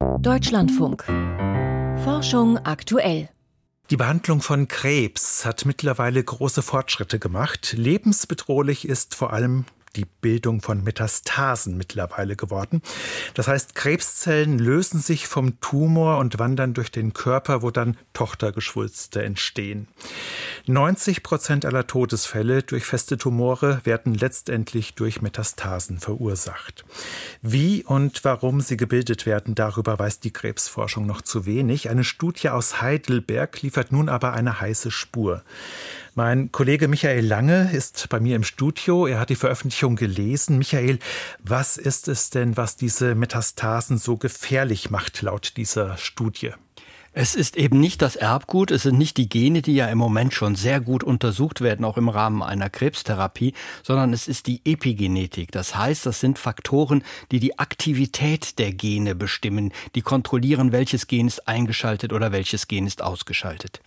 [0.00, 1.04] Deutschlandfunk.
[2.04, 3.28] Forschung aktuell.
[3.90, 7.74] Die Behandlung von Krebs hat mittlerweile große Fortschritte gemacht.
[7.76, 9.66] Lebensbedrohlich ist vor allem
[9.96, 12.80] die Bildung von Metastasen mittlerweile geworden.
[13.34, 19.22] Das heißt, Krebszellen lösen sich vom Tumor und wandern durch den Körper, wo dann Tochtergeschwulste
[19.22, 19.88] entstehen.
[20.66, 26.84] 90 Prozent aller Todesfälle durch feste Tumore werden letztendlich durch Metastasen verursacht.
[27.42, 31.90] Wie und warum sie gebildet werden, darüber weiß die Krebsforschung noch zu wenig.
[31.90, 35.42] Eine Studie aus Heidelberg liefert nun aber eine heiße Spur.
[36.14, 39.06] Mein Kollege Michael Lange ist bei mir im Studio.
[39.06, 40.58] Er hat die Veröffentlichung gelesen.
[40.58, 40.98] Michael,
[41.38, 46.52] was ist es denn, was diese Metastasen so gefährlich macht, laut dieser Studie?
[47.12, 50.32] Es ist eben nicht das Erbgut, es sind nicht die Gene, die ja im Moment
[50.32, 53.52] schon sehr gut untersucht werden, auch im Rahmen einer Krebstherapie,
[53.82, 55.50] sondern es ist die Epigenetik.
[55.50, 57.02] Das heißt, das sind Faktoren,
[57.32, 62.86] die die Aktivität der Gene bestimmen, die kontrollieren, welches Gen ist eingeschaltet oder welches Gen
[62.86, 63.80] ist ausgeschaltet.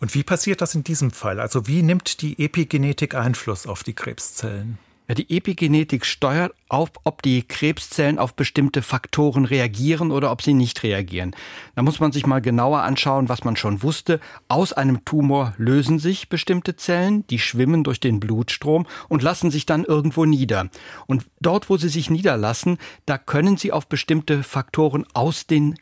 [0.00, 1.38] Und wie passiert das in diesem Fall?
[1.38, 4.78] Also wie nimmt die Epigenetik Einfluss auf die Krebszellen?
[5.08, 10.52] Ja, die Epigenetik steuert auf, ob die Krebszellen auf bestimmte Faktoren reagieren oder ob sie
[10.52, 11.34] nicht reagieren.
[11.76, 14.18] Da muss man sich mal genauer anschauen, was man schon wusste.
[14.48, 19.64] Aus einem Tumor lösen sich bestimmte Zellen, die schwimmen durch den Blutstrom und lassen sich
[19.64, 20.70] dann irgendwo nieder.
[21.06, 25.76] Und dort, wo sie sich niederlassen, da können sie auf bestimmte Faktoren aus den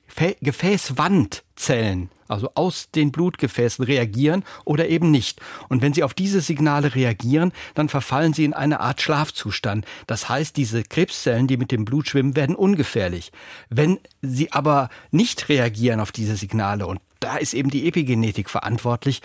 [1.64, 5.42] Gefäßwandzellen also aus den Blutgefäßen reagieren oder eben nicht.
[5.68, 9.84] Und wenn sie auf diese Signale reagieren, dann verfallen sie in eine Art Schlafzustand.
[10.06, 13.30] Das heißt, diese Krebszellen, die mit dem Blut schwimmen, werden ungefährlich.
[13.68, 19.20] Wenn sie aber nicht reagieren auf diese Signale und da ist eben die Epigenetik verantwortlich,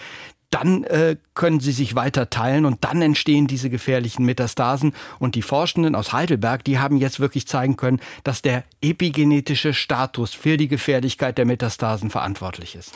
[0.49, 4.93] dann äh, können sie sich weiter teilen und dann entstehen diese gefährlichen Metastasen.
[5.19, 10.33] Und die Forschenden aus Heidelberg, die haben jetzt wirklich zeigen können, dass der epigenetische Status
[10.33, 12.93] für die Gefährlichkeit der Metastasen verantwortlich ist.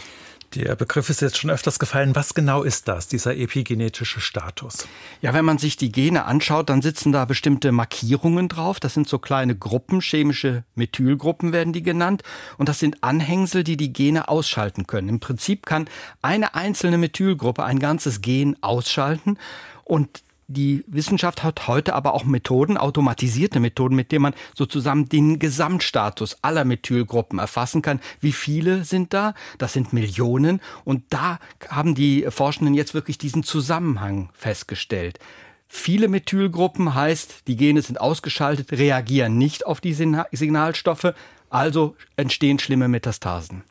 [0.55, 2.15] Der Begriff ist jetzt schon öfters gefallen.
[2.15, 4.87] Was genau ist das, dieser epigenetische Status?
[5.19, 8.79] Ja, wenn man sich die Gene anschaut, dann sitzen da bestimmte Markierungen drauf.
[8.79, 12.21] Das sind so kleine Gruppen, chemische Methylgruppen werden die genannt.
[12.57, 15.09] Und das sind Anhängsel, die die Gene ausschalten können.
[15.09, 15.89] Im Prinzip kann
[16.21, 19.39] eine einzelne Methylgruppe ein ganzes Gen ausschalten.
[19.83, 25.39] Und die Wissenschaft hat heute aber auch Methoden, automatisierte Methoden, mit denen man sozusagen den
[25.39, 27.99] Gesamtstatus aller Methylgruppen erfassen kann.
[28.21, 29.33] Wie viele sind da?
[29.57, 30.61] Das sind Millionen.
[30.85, 35.19] Und da haben die Forschenden jetzt wirklich diesen Zusammenhang festgestellt.
[35.67, 41.13] Viele Methylgruppen heißt, die Gene sind ausgeschaltet, reagieren nicht auf die Signalstoffe,
[41.49, 43.63] also entstehen schlimme Metastasen.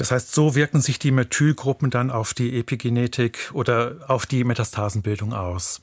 [0.00, 5.34] Das heißt, so wirken sich die Methylgruppen dann auf die Epigenetik oder auf die Metastasenbildung
[5.34, 5.82] aus.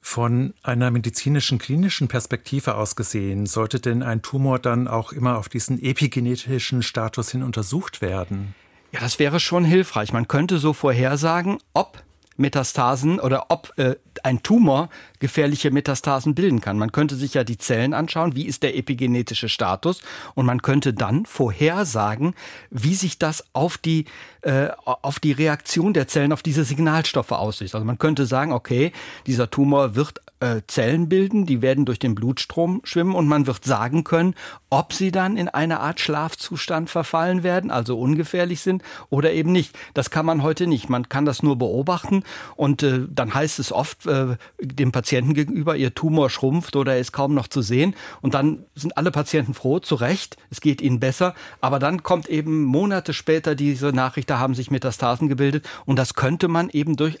[0.00, 5.48] Von einer medizinischen klinischen Perspektive aus gesehen, sollte denn ein Tumor dann auch immer auf
[5.48, 8.54] diesen epigenetischen Status hin untersucht werden?
[8.92, 10.12] Ja, das wäre schon hilfreich.
[10.12, 12.04] Man könnte so vorhersagen, ob
[12.36, 14.90] Metastasen oder ob äh, ein Tumor
[15.20, 16.78] gefährliche Metastasen bilden kann.
[16.78, 20.00] Man könnte sich ja die Zellen anschauen, wie ist der epigenetische Status
[20.34, 22.34] und man könnte dann vorhersagen,
[22.70, 24.06] wie sich das auf die,
[24.42, 27.74] äh, auf die Reaktion der Zellen auf diese Signalstoffe aussieht.
[27.74, 28.92] Also man könnte sagen, okay,
[29.26, 33.64] dieser Tumor wird äh, Zellen bilden, die werden durch den Blutstrom schwimmen und man wird
[33.64, 34.34] sagen können,
[34.70, 39.78] ob sie dann in eine Art Schlafzustand verfallen werden, also ungefährlich sind oder eben nicht.
[39.92, 40.88] Das kann man heute nicht.
[40.88, 42.24] Man kann das nur beobachten
[42.56, 47.12] und äh, dann heißt es oft äh, dem Patienten gegenüber, ihr Tumor schrumpft oder ist
[47.12, 47.94] kaum noch zu sehen.
[48.20, 52.28] Und dann sind alle Patienten froh, zu Recht, es geht ihnen besser, aber dann kommt
[52.28, 55.68] eben Monate später diese Nachricht, da haben sich Metastasen gebildet.
[55.84, 57.18] Und das könnte man eben durch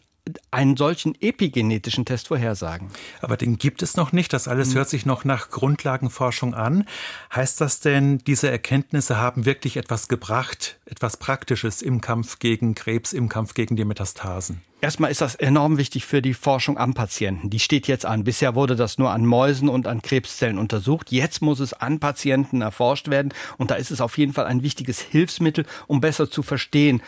[0.50, 2.88] einen solchen epigenetischen Test vorhersagen.
[3.20, 4.32] Aber den gibt es noch nicht.
[4.32, 4.76] Das alles hm.
[4.76, 6.86] hört sich noch nach Grundlagenforschung an.
[7.34, 13.12] Heißt das denn, diese Erkenntnisse haben wirklich etwas gebracht, etwas Praktisches im Kampf gegen Krebs,
[13.12, 14.62] im Kampf gegen die Metastasen?
[14.82, 17.50] Erstmal ist das enorm wichtig für die Forschung am Patienten.
[17.50, 18.24] Die steht jetzt an.
[18.24, 21.12] Bisher wurde das nur an Mäusen und an Krebszellen untersucht.
[21.12, 23.34] Jetzt muss es an Patienten erforscht werden.
[23.58, 27.02] Und da ist es auf jeden Fall ein wichtiges Hilfsmittel, um besser zu verstehen,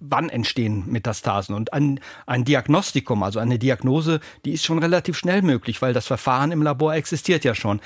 [0.00, 1.54] wann entstehen Metastasen.
[1.54, 6.06] Und ein, ein Diagnostikum, also eine Diagnose, die ist schon relativ schnell möglich, weil das
[6.06, 7.80] Verfahren im Labor existiert ja schon.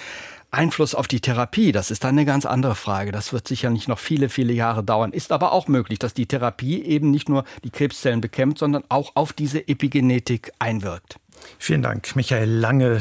[0.51, 3.13] Einfluss auf die Therapie, das ist eine ganz andere Frage.
[3.13, 5.13] Das wird sicher nicht noch viele, viele Jahre dauern.
[5.13, 9.13] Ist aber auch möglich, dass die Therapie eben nicht nur die Krebszellen bekämpft, sondern auch
[9.17, 11.19] auf diese Epigenetik einwirkt.
[11.59, 13.01] Vielen Dank, Michael Lange.